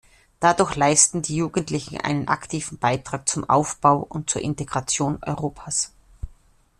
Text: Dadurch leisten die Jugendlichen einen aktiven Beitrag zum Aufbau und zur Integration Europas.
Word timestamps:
Dadurch 0.39 0.75
leisten 0.77 1.21
die 1.21 1.35
Jugendlichen 1.35 2.01
einen 2.01 2.27
aktiven 2.27 2.79
Beitrag 2.79 3.29
zum 3.29 3.47
Aufbau 3.47 3.97
und 3.99 4.31
zur 4.31 4.41
Integration 4.41 5.19
Europas. 5.21 5.91